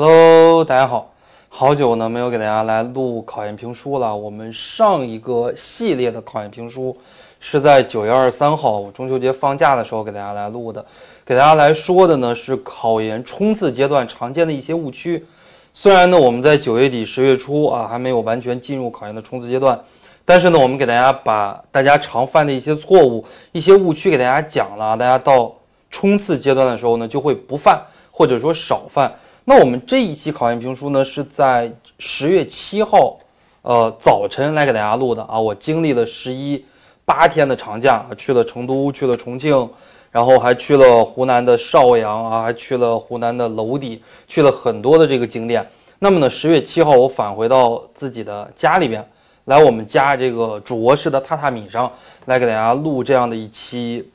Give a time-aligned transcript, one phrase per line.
[0.00, 1.12] Hello，大家好，
[1.48, 4.14] 好久呢没有给大家来录考研评书了。
[4.14, 6.96] 我们上一个系列的考研评书
[7.40, 10.86] 是在九月二十三号，我中秋节放假的时候给大家来录的，
[11.26, 15.26] 给大家来说的呢是考研冲刺阶段常见的一些误区。
[15.74, 19.76] 虽然呢我们在九月底十月初啊还没有完全进入考研的冲刺阶段，
[20.24, 25.52] 但是呢我们给大家把大家常犯的一些错误、一些误区给大家讲了，大家到
[25.90, 29.12] 冲刺阶段的时候呢就会不犯，或者说少犯。
[29.48, 33.18] 那我们这一期考研评书呢，是在十月七号，
[33.62, 35.40] 呃，早晨来给大家录的啊。
[35.40, 36.62] 我经历了十一
[37.06, 39.66] 八天的长假，去了成都，去了重庆，
[40.10, 45.66] 然后还去了湖南的邵阳啊，还去了湖南的娄底，去了很多的这个景点。
[45.98, 49.02] 那么呢，十月七号我返回到自己的家里边，
[49.46, 51.90] 来我们家这个主卧室的榻榻米上
[52.26, 54.06] 来给大家录这样的一期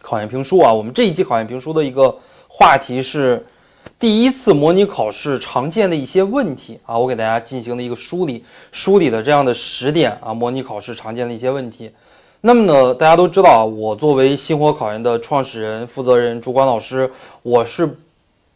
[0.00, 0.72] 考研评书啊。
[0.72, 3.44] 我们这一期考研评书的一个话题是。
[4.02, 11.88] 第一次模拟考试常见的一些问题啊，我给大家进行了一个梳理，梳理的这样的十点啊，模拟考试常见的一些问题。
[12.40, 17.08] 那么呢，大家都知道啊，我作为星火考研的创始人、负责人、主管老师，
[17.44, 17.96] 我是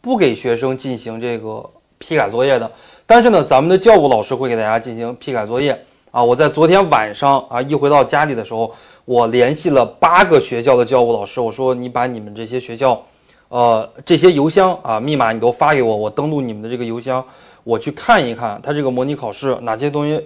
[0.00, 1.64] 不给学生进行这个
[1.98, 2.69] 批改作业的。
[3.06, 6.20] 但是呢，咱们的教务老师会给大家进行批改作业啊。
[6.25, 13.00] 我在昨天晚上啊，一回到家里的时候，我联系了八个学校的教务老师，我说你把你们这些学校。
[13.48, 17.25] 呃，这些邮箱啊，密码你都发给我，我登录你们的这个邮箱，
[17.62, 20.20] 我去看一看，他这个模拟考试哪些东西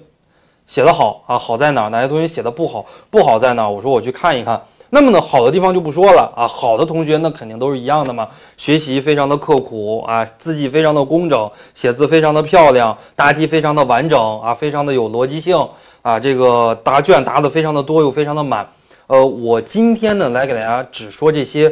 [0.67, 1.89] 写得好啊，好在哪？
[1.89, 3.69] 哪些东西写的不好，不好在哪？
[3.69, 4.61] 我说我去看一看。
[4.89, 15.69] 那么呢，好的地方就不说了啊，好的同学那肯定都是一样的嘛，学习非常的刻苦啊，字迹非常的工整，写字非常的漂亮，答题非常的完整啊，非常的有逻辑性
[16.03, 18.67] 啊，这个答卷答的非常的多又非常的满。
[19.07, 21.71] 呃，我今天呢来给大家只说这些。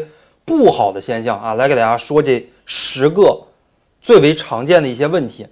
[0.48, 3.38] 不好的现象啊，来给大家说这十个
[4.00, 5.46] 最为常见的一些问题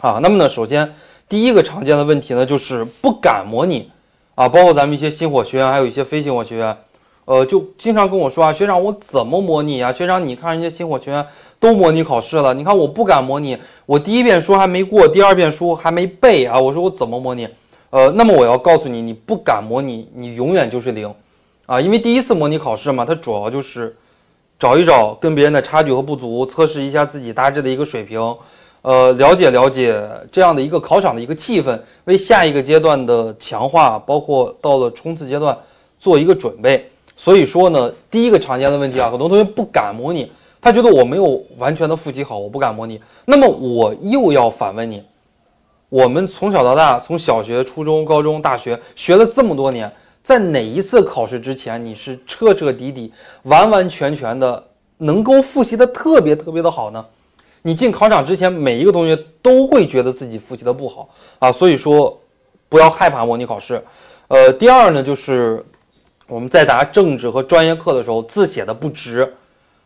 [0.00, 0.20] 啊。
[0.22, 0.94] 那么呢，首先
[1.28, 3.90] 第一个常见的问题呢，就是不敢模拟
[4.36, 4.48] 啊。
[4.48, 6.76] 包括咱们一些星火学员，还有一些非星火学员，
[7.24, 9.92] 呃，就经常跟我说啊，学长，我怎么模拟啊？
[9.92, 11.26] 学长，你看人家星火学员
[11.58, 16.56] 都模拟考试了，你看我不敢模拟，我第一遍书还没过，第二遍书还没背啊。
[16.56, 17.48] 我说我怎么模拟？
[17.90, 21.12] 呃，那么我要告诉你，你不敢模拟，你永远就是零
[21.66, 23.96] 啊，因为第一次模拟考试嘛，它主要就是。
[24.60, 28.20] 找一找跟别人的差距和不足，测试一下自己大致的一个水平，
[28.82, 29.98] 呃，了解了解
[30.30, 35.56] 这样的一个考场的一个气氛，为下一个阶段的强化，包括到了冲刺阶段
[35.98, 36.86] 做一个准备。
[37.16, 43.00] 所以说呢，第一个常见的问题啊，很多同学不敢模拟，他觉得我没有完全的复习好，我不敢模拟。
[43.24, 45.02] 那么我又要反问你，
[45.88, 49.90] 我们从小到大，从小学、初中、高中、大学学了这么多年。
[50.22, 53.12] 在哪一次考试之前，你是彻彻底底、
[53.44, 54.62] 完完全全的
[54.98, 57.04] 能够复习的特别特别的好呢？
[57.62, 61.08] 你进考场之前，每一个同学都会觉得自己复习的不好
[61.38, 62.20] 啊，所以说
[62.68, 63.82] 不要害怕模拟考试。
[64.28, 65.64] 呃，第二呢，就是
[66.28, 69.34] 我们在答政治和专业课的时候，字写的不直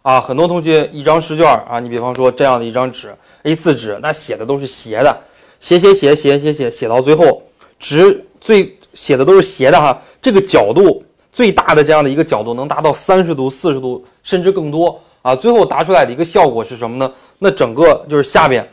[0.03, 3.15] 啊，很多同学一张试卷啊，你比方说这样的一张纸
[3.45, 5.17] A4 纸，那写的都是斜的，
[5.59, 7.43] 写写写写写写写到最后，
[7.79, 8.77] 直最。
[8.95, 15.35] 写的都是斜的哈，这个角度最大的这样的一个角度能达到三十度、四十度，甚至更多啊！
[15.35, 17.13] 最后答出来的一个效果是什么呢？
[17.39, 18.67] 那整个就是下边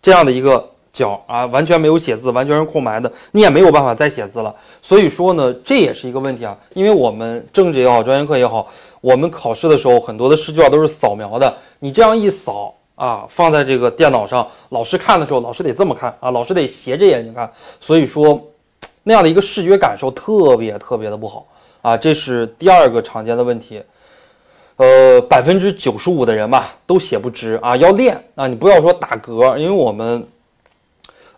[0.00, 4.54] 这样的一个角啊，完全没有写字，完全是空白的，你也没有办法再写字了。
[4.80, 8.66] 所以说呢，这也是一个问题啊，因为我们政治也好，专业课也好，
[9.02, 18.42] 我们考试的时候很多的试卷都是扫描的，你这样一扫啊，放在这个电脑上，老师看的时候，老师得这么看啊，老师得斜着眼睛看，所以说。
[19.08, 21.46] 那样的一个视觉感受特别特别的不好
[21.80, 23.82] 啊，这是第二个常见的问题。
[24.76, 30.22] 呃，百分之九十五的人吧都写不直啊，要练啊，你不要说打嗝，因为我们，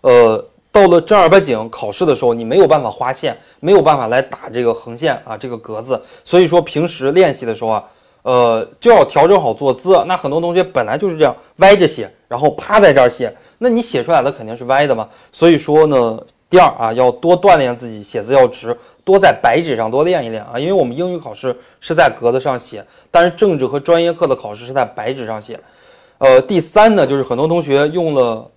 [0.00, 7.84] 呃，到了正儿八经考试的时候，你没有办法划线，没有办法来打这个横线啊，这个格子，所以说平时练习的时候啊，
[8.22, 10.02] 呃，就要调整好坐姿。
[10.08, 15.08] 那很多同学本来就是这样歪着写，然后趴在这儿写，那你写出来的肯定是歪的嘛。
[15.30, 16.18] 所以说呢。
[16.50, 20.58] 第二啊，要多锻炼自己写字要直，多在白纸上多练一练啊。
[20.58, 25.60] 因为我们英语考试是在格子上写，但是政治和专业课的考试是在白纸上写。
[26.18, 28.50] 呃，第三呢，就是很多同学用了，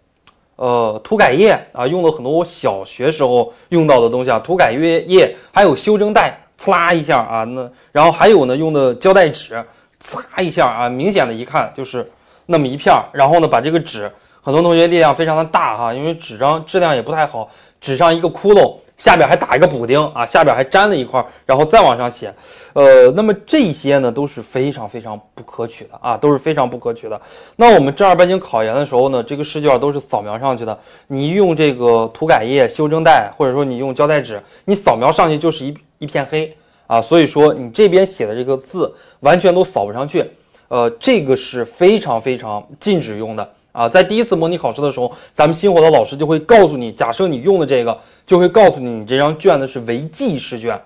[0.55, 9.63] 呃，涂改液啊，用了很多我小学时候用到的东西啊，涂改液液，还有修正带，呲啦一下啊，那然后还有呢，用的胶带纸，
[9.99, 12.11] 擦一下啊，明显的一看就是
[12.47, 14.11] 那么一片儿，然后呢，把这个纸，
[14.41, 17.47] 很多同学力量非常的大哈，因为纸张质量也不太好。
[17.83, 18.77] 纸上一个窟窿。
[18.95, 22.31] 下边还打一个补丁啊，下边还粘了一块，然后再往上写，
[22.73, 27.19] 呃，那么这些呢都是非常非常不可取的啊，都是非常不可取的。
[27.55, 40.23] 那我们正儿八经考研的时候呢，这个试卷都是扫描上去的，你用这个涂改液、修正带，或者说你用胶带纸，你扫描上去就是一一片黑啊，所以说你这边写的这个字完全都扫不上去，
[40.67, 43.49] 呃，这个是非常非常禁止用的。
[43.73, 50.79] 啊，在第一次模拟考试的时候，咱们新火的老师就会告诉你，假设你用的这个，就会告诉你，你这张卷子是违纪试卷。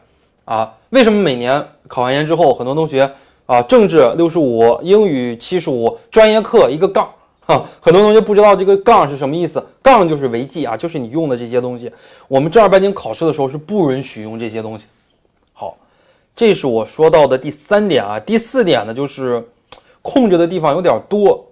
[0.45, 3.11] 啊，为什么每年考完研之后，很多同学
[3.45, 7.09] 啊，政治六十五，英语七十五，专业课一个杠，
[7.45, 11.91] 哈，很多同学不知道这个杠是什么意思，杠就是违纪啊，就是你用的这些东西。
[12.29, 14.85] 我们正儿八经考试的时候是不允许用这些东西。
[15.51, 15.75] 好，
[16.33, 19.45] 这是我说到的第三点啊，第四点呢，就是
[20.01, 21.45] 控制的地方有点多。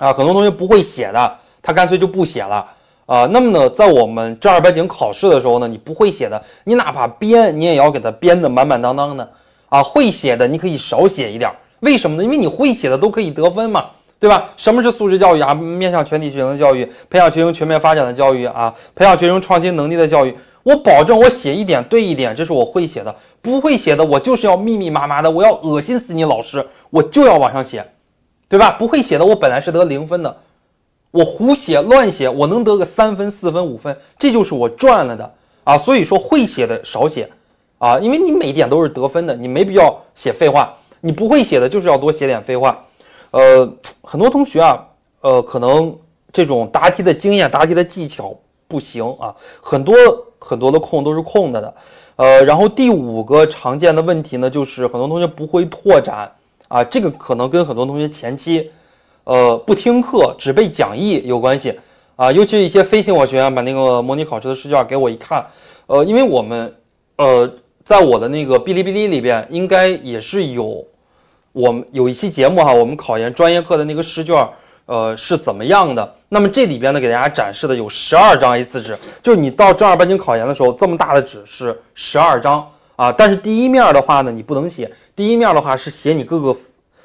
[0.00, 2.66] 啊，很多同学不会写的，他干脆就不写了
[3.04, 3.26] 啊。
[3.26, 9.30] 那么呢，在我们正儿八经考试的时候呢，你不会写的，你哪怕编，你也要给它编的满满当当的
[9.68, 9.82] 啊。
[9.82, 11.50] 会写的你可以少写一点，
[11.80, 12.24] 为什么呢？
[12.24, 14.48] 因为你会写的都可以得分嘛，对吧？
[14.56, 15.52] 什么是素质教育啊？
[15.52, 20.34] 面向全体学生的教育，培养学生全面发展的教育啊，培养学生创新能力的教育。
[20.62, 23.14] 我保证我写一点对一点，这是我会写的。
[23.42, 27.84] 不会写的，我就是要密密麻麻的，我要恶心死你老师，我就要往上写。
[28.50, 28.72] 对吧？
[28.72, 30.36] 不会写的，我本来是得零分的，
[31.12, 35.32] 我胡写乱写，我能得个三分、四分、五分，这就是我赚了的
[35.62, 35.78] 啊！
[35.78, 37.30] 所以说会写的少写
[37.78, 40.74] 啊，因为你每一点都是得分的，你没必要写废话。
[41.00, 42.84] 你不会写的，就是要多写点废话。
[43.30, 44.84] 呃，很多同学啊，
[45.20, 45.96] 呃，可能
[46.32, 48.36] 这种答题的经验、答题的技巧
[48.66, 49.32] 不行啊，
[49.62, 49.94] 很多
[50.40, 51.74] 很多的空都是空的的。
[52.16, 56.28] 呃，然后第五个常见的问题呢，就是很多同学不会拓展。
[56.70, 58.70] 啊，这个可能跟很多同学前期，
[59.24, 61.76] 呃，不听课只背讲义有关系
[62.14, 62.30] 啊。
[62.30, 65.44] 尤其是一些非信我学员把那个模拟考试的试卷给我一看，
[65.88, 66.72] 呃，因为我们，
[67.16, 67.52] 呃，
[67.84, 70.86] 在我的那个哔哩哔哩里边，应该也是有
[71.50, 74.48] 我们有一期节目哈，我们考研专业课的那个试卷，
[74.86, 76.14] 呃，是怎么样的？
[76.28, 82.64] 那么这里边呢，给大家展示的有十二张 A4 纸，就是你到正儿八经考研的时候，这么大的纸是十二张
[82.94, 83.10] 啊。
[83.10, 84.88] 但是第一面的话呢，你不能写。
[85.20, 86.56] 第一面的话是写你各个，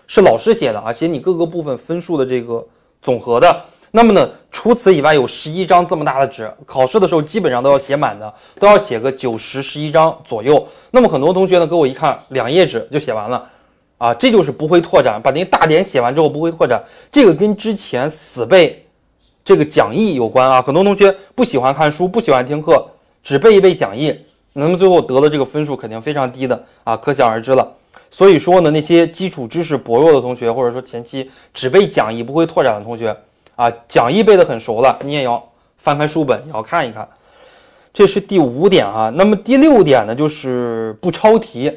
[0.08, 2.66] 是老师写的啊，写你各个部分分数的这个
[3.02, 3.66] 总和的。
[3.92, 10.66] 那么呢，除此以外有十一张这么大的纸，考试的时候基本上都要写满的，都要写个九十十一张左右。
[10.92, 13.50] 那么很多同学呢，给我一看，两页纸就写完了，
[13.98, 18.82] 啊，这就是不会拓展，把那个大点写完之后不会拓展，这个跟之前死背
[19.44, 20.62] 这个讲义有关啊。
[20.62, 22.88] 很多同学不喜欢看书，不喜欢听课，
[23.22, 24.18] 只背一背讲义，
[24.54, 27.70] 那么最后得的这个分数肯定非常低的啊，可想而知了。
[28.16, 33.14] 所以说呢，那些基础知识薄弱的同学，或者说前期只背讲义不会拓展的同学，
[33.58, 35.46] 啊，讲义背得很熟了，你也要
[35.78, 37.06] 翻开书本，也要看一看。
[37.94, 39.12] 这是第五点啊。
[39.14, 41.70] 那么第六点呢，就是不抄题，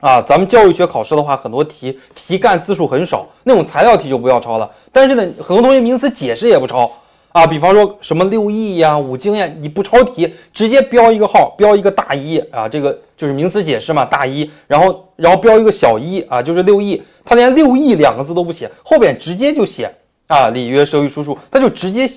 [0.00, 4.70] 啊，咱们教育学考试的话，很多题题干字数很少，那种材料题就不要抄了。
[4.90, 6.90] 但是呢，很多同学名词解释也不抄。
[7.32, 19.88] 啊，比方说什么六艺呀、五经呀，你不抄题，直接标一个号，标一个大一啊，这个就是名词解释嘛，大一，然后然后标一个小一啊，就是六艺，他连六艺两个字都不写，后边直接就写
[20.26, 22.08] 啊，礼乐射御书数，他就直接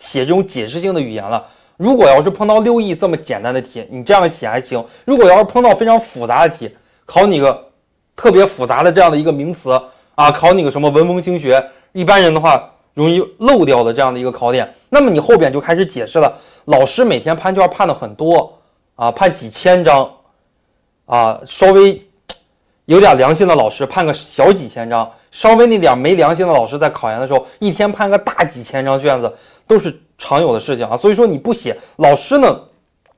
[0.00, 1.46] 写这种解释性的语言了。
[1.76, 6.68] 如果要是碰到六艺这么简单的题，你这样写还行；如果要是碰到非常复杂的题，
[7.04, 7.68] 考你个
[8.16, 9.80] 特别复杂的这样的一个名词
[10.16, 12.72] 啊，考你个什么文风兴学，一般人的话。
[12.96, 16.34] 容易漏掉的这样的一个考点，那么你后边就开始解释了。
[16.64, 18.58] 老师每天判卷判的很多
[18.94, 20.10] 啊，判几千张，
[21.04, 22.02] 啊，稍微
[22.86, 29.30] 有点良心的老师判个小几千张，稍微那点没良心的老师在考研的时候一天判个大几千张卷子
[29.66, 30.96] 都是常有的事情啊。
[30.96, 32.58] 所以说你不写，老师呢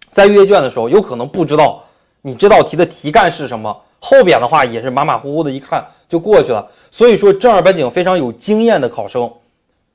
[0.09, 1.85] 在阅卷的时候有可能不知道
[2.21, 6.69] 你这道题的题干是什么，后边的话也是马马虎虎的一看就过去了。
[6.91, 9.33] 所以说正儿八经非常有经验的考生。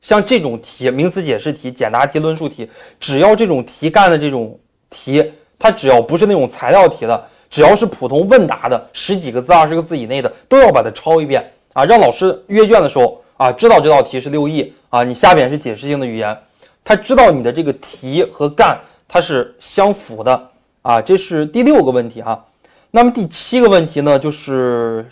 [0.03, 2.69] 像这种题，名词解释题、简答题、论述题，
[3.00, 16.38] 只要这种题干的这种题，它只要不是那种材料题的，只要是普通问答的，十几个字、二十个字以内的，都要把它抄一遍啊，让老师阅卷的时候啊，知道这道题是六艺啊，你下边是解释性的语言，
[16.83, 20.50] 他知道你的这个题和干它是相符的
[20.81, 22.45] 啊，这是第六个问题哈。
[22.91, 25.10] 那么第七个问题呢，就是。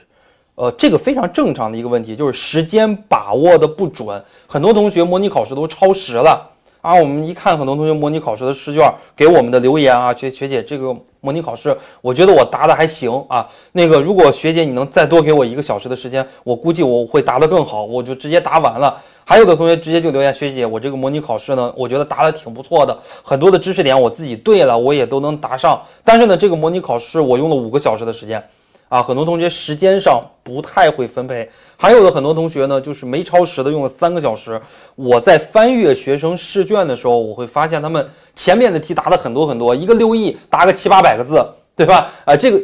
[0.62, 4.24] 呃，这个非常正常的一个问题，就是时间把握的不准。
[4.46, 6.48] 很多同学模拟考试都超时了
[6.82, 6.94] 啊！
[6.94, 13.50] 我们一看，很多同学模拟考试的试卷给我们的留言啊，学学姐，这个模拟考试，我觉得我答的还行啊。
[13.72, 19.02] 那个，如果学姐你能再多给我一个小时的时间，我估计我会答得更好，我就直接答完了。
[19.26, 25.82] 还有的同学直接就留言，学姐，我这个模拟考试呢，我觉得答的挺不错的，很多的知识点我自己对了，我也都能答上。
[26.06, 28.44] 但是呢，这个模拟考试我用了五个小时的时间，
[28.92, 31.50] 啊，很多同学时间上不太会分配。
[31.78, 34.62] 还有的很多同学呢，就是没超时的用了三个小时。
[34.96, 38.06] 我在翻阅学生试卷的时候，我会发现他们
[38.36, 41.42] 前面的题答的很多很多，一个六亿答个七八百个字，
[41.74, 42.12] 对吧？
[42.26, 42.62] 啊，这个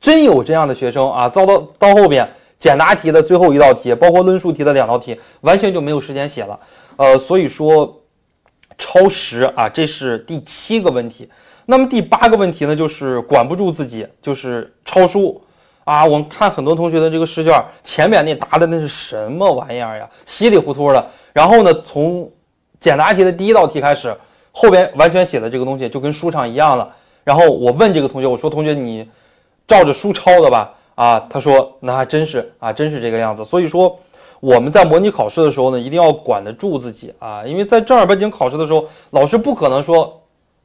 [0.00, 2.28] 真有这样的学生啊，遭到到后边。
[2.58, 6.58] 简答题的最后一道题，包括论述题的两道题，完全就没有时间写了。
[6.96, 8.00] 呃，所以说
[8.78, 11.28] 超时啊，这是第七个问题。
[11.66, 15.38] 那么第八个问题呢，就是管不住自己，就是抄书
[15.86, 16.04] 啊。
[16.04, 21.10] 我们看很多同学的这个试卷，前面那答的那是什么玩意儿呀，稀里糊涂的。
[21.32, 22.30] 然后呢，从
[22.78, 24.14] 简答题的第一道题开始，
[24.52, 26.94] 后边完全写的这个东西就跟书上一样了。
[27.24, 29.08] 然后我问这个同学，我说同学你
[29.66, 30.72] 照着书抄的吧？
[30.94, 33.44] 啊，他说那还真是啊，真是这个样子。
[33.44, 33.98] 所以说
[34.40, 40.22] 我们在模拟考试的时候呢，一定要管得住自己啊，因为在正儿八经考试的时候，老师不可能说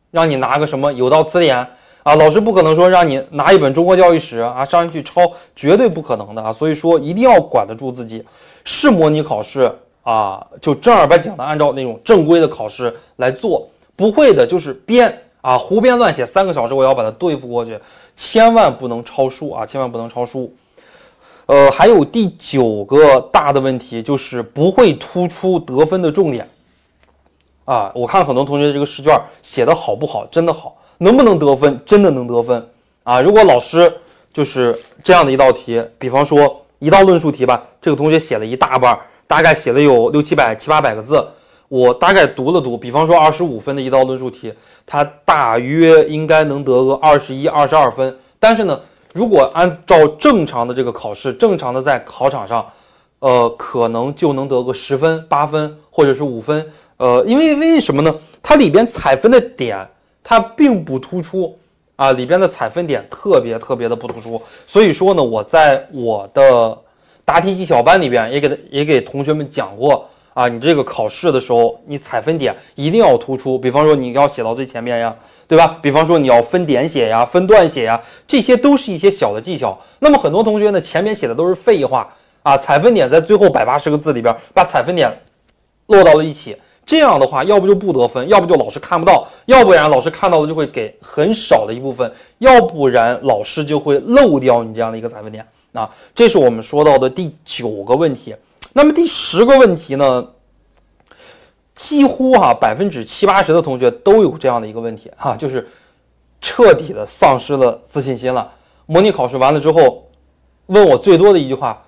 [0.10, 1.68] 让你拿个什么有道词典
[2.03, 6.51] 啊，老师不可能说让你拿一本中国教育史啊上去抄，绝对不可能的啊。
[6.51, 8.24] 所以说一定要管得住自己，
[8.63, 9.72] 是模拟考试
[10.03, 17.79] 啊，就正儿八经的按照那种正规的考试来做，不会的就是编啊，胡编乱写三个小时，我要把它对付过去。
[18.17, 19.65] 千万不能抄书啊！
[19.65, 20.53] 千万不能抄书。
[21.48, 26.48] 呃，还有第九个大的问题就是不会突出得分的重点
[27.65, 27.91] 啊！
[27.96, 30.25] 我看很多同学这个试卷写的好不好？
[30.27, 31.81] 真的好，能不能得分？
[31.84, 32.63] 真的能得分
[33.01, 33.20] 啊！
[33.20, 33.91] 如果老师
[34.31, 41.27] 就是这样的一道题，比方说一道论述题吧，这个同学写了一大半，大概写了有六七百、七八百个字。
[41.70, 44.53] 我大概读了读，比方说二十五分的一道论述题，
[44.86, 48.15] 它大约应该能得个二十一、二十二分。
[48.39, 48.79] 但是呢，
[49.12, 52.63] 如果按照正常的这个考试，正常的在考场上，
[53.17, 56.63] 呃，可能就能得个十分、八分或者是五分。
[56.98, 58.13] 呃，因为为什么呢？
[58.43, 59.88] 它里边采分的点
[60.24, 61.58] 它并不突出
[61.96, 64.42] 啊，里边的采分点特别特别的不突出。
[64.66, 66.78] 所以说呢，我在我的
[67.24, 70.08] 答题技巧班里边也给也给同学们讲过。
[70.34, 73.60] 啊，你这个考试的时候，你采分点一定要突出。
[73.60, 75.13] 比方说，你要写到最前面呀，
[75.46, 75.78] 对吧？
[75.82, 79.78] 比方说，你要分点写呀，分段写呀，这些都是一些小的技巧。
[80.00, 82.08] 那么很多同学呢，前面写的都是废话
[82.44, 85.12] 啊，采分点在最后百八十个字里边把采分点
[85.88, 95.45] 落到了一起，这样的话，要不就不得分，要不就老师看不到，要不然老师看到了就会给很少的一部分，要不然老师就会漏掉你这样的一个采分点。
[95.73, 98.35] 啊，这是我们说到的第九个问题。
[98.73, 100.27] 那么第十个问题呢？
[101.73, 105.67] 几乎哈百分之七八十的同学都有这样的一个问题哈，就是
[106.41, 108.51] 彻底的丧失了自信心了。
[108.85, 110.07] 模拟考试完了之后，
[110.67, 111.81] 问我最多的一句话：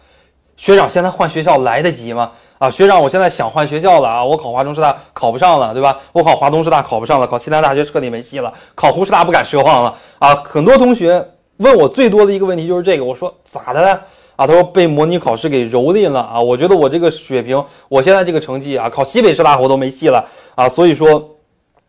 [0.55, 2.31] 学长，现在换学校来得及吗？
[2.63, 5.99] 啊，学长，我现在想换学校了啊，我考华中师大考不上了，对吧？
[6.13, 10.33] 我考华东师大考不上了，考西南大学彻底没戏了，考湖师大不敢奢望了啊！
[10.45, 11.27] 很多同学
[11.57, 14.01] 问我最多的一个问题就是这个，我说咋的了？
[14.37, 16.39] 啊，他说被模拟考试给蹂躏了啊！
[16.39, 20.69] 我觉得我这个水平，我现在这个成绩啊，考西北师大我都没戏了啊！
[20.69, 21.31] 所以说，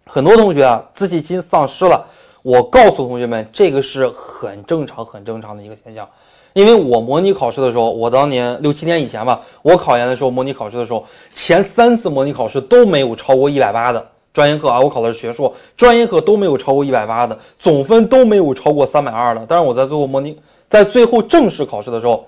[0.07, 2.05] 很多同学啊，自信心丧失了。
[2.43, 6.09] 我告诉同学们，这个是很正常、很正常的一个现象。
[6.55, 19.45] 因为我模拟考试的时候，我当年六七年以前吧，我考研的时候，模拟考试的时候，前三次模拟考试都没有超过一百八的专业课啊，我考的是学硕，专业课都没有超过一百八的，总分都没有超过三百二的。
[19.47, 20.39] 但是我在最后模拟，
[20.71, 22.27] 在最后正式考试的时候。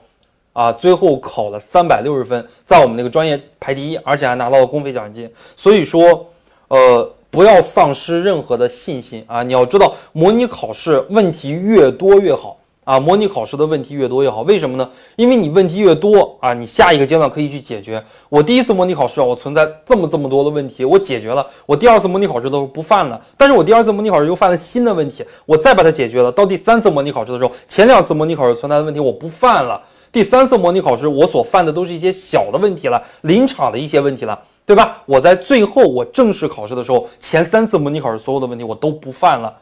[0.52, 5.30] 啊，最后考了三百六十分，在我们那个专业排第一，而且还拿到了公费奖学金。
[5.54, 6.26] 所以说，
[6.68, 9.42] 呃，不要丧失任何的信心啊！
[9.42, 12.56] 你要知道，模拟考试问题越多越好
[12.86, 13.00] 啊！
[13.00, 14.88] 模拟考试的问题越多越好，为什么呢？
[15.16, 18.00] 因为你问题越多啊，你下一个阶段可以去解决。
[18.28, 21.44] 我第一次模拟考试啊，我存在这么这么多的问题，我解决了。
[21.66, 26.30] 我第二次模拟考试的时候不犯了，但是我第二次模拟考试又犯了新的问题，我再把它解决了。
[26.30, 29.82] 到第三次模拟考试的时候，前两次模拟考试存在的问题我不犯了。
[30.12, 35.02] 第三次模拟考试，我所犯的都是一些小的问题了，临场的一些问题了，对吧？
[35.06, 39.52] 我在最后我正式考试的时候，前三次模拟考试所有的问题我都不犯了，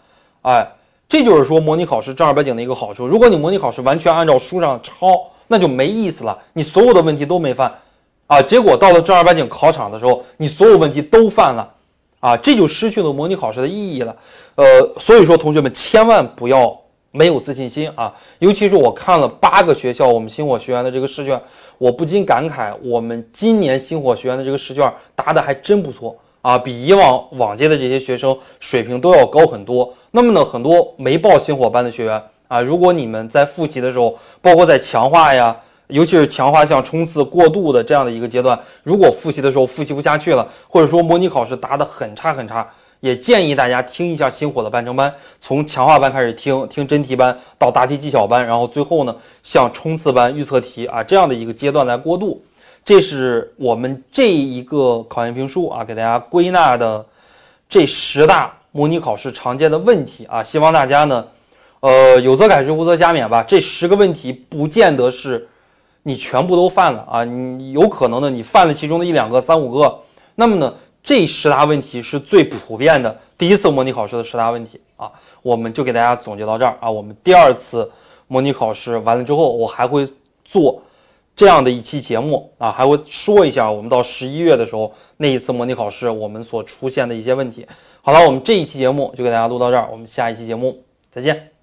[0.42, 0.68] 哎，
[1.14, 3.06] 这就是说模拟考试正儿八经的一个好处。
[3.06, 7.72] 如果你模拟考试完全按照书上抄，那就没意思了，你所有的问题都没犯，
[8.26, 11.72] 啊，结果到了正儿八经考场的时候，你所有问题都犯了，
[12.18, 14.16] 啊，这就失去了模拟考试的意义了。
[14.56, 14.64] 呃，
[14.98, 16.76] 所以说同学们千万不要。
[17.16, 18.12] 没有自信心啊！
[18.40, 21.40] 尤其是我看了八个学校我们星火学院的这个试卷，
[21.78, 29.90] 我不禁感慨，我们今年星火学院的这个试卷答的还真不错啊，比以往往届的这些学生水平都要高很多。
[30.10, 42.68] 那么呢，很多没报星火班的学员啊，如果你们在复习的时候，包括在强化呀尤其是强化项冲刺过渡的这样的一个阶段，如果复习的时候复习不下去了，或者说模拟考试答得很差很差，
[43.00, 45.10] 也建议大家听一下星火的半程班，
[45.40, 52.42] 从强化班开始听，听真题班到答题技巧班，然后最后呢，向冲刺班预测题啊这样的一个阶段来过渡。
[52.84, 57.04] 这是我们这一个考研评书啊，给大家归纳的
[57.66, 61.26] 这十大模拟考试常见的问题啊，希望大家呢，
[61.80, 63.42] 呃，有则改之，无则加勉吧。
[63.42, 65.48] 这十个问题不见得是
[66.02, 70.00] 你全部都犯了啊，你有可能呢，你犯了其中的一两个、三五个。
[70.34, 75.10] 那么呢，这十大问题是最普遍的第一次模拟考试的十大问题啊，
[75.40, 76.90] 我们就给大家总结到这儿啊。
[76.90, 77.90] 我们第二次
[78.26, 80.06] 模拟考试完了之后，我还会
[80.44, 80.82] 做。
[81.36, 87.66] 这样的一期节目啊，还会说一下我们到十一月的时候那一次模拟考试我们所出现的一些问题。
[88.02, 91.53] 好了，我们这一期节目就给大家录到这儿，我们下一期节目再见。